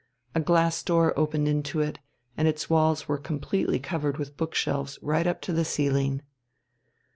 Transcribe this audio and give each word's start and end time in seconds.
A 0.33 0.39
glass 0.39 0.81
door 0.81 1.13
opened 1.15 1.47
into 1.47 1.79
it, 1.79 1.99
and 2.35 2.47
its 2.47 2.67
walls 2.71 3.07
were 3.07 3.19
completely 3.19 3.77
covered 3.77 4.17
with 4.17 4.35
bookshelves 4.35 4.97
right 5.03 5.27
up 5.27 5.41
to 5.41 5.53
the 5.53 5.63
ceiling. 5.63 6.23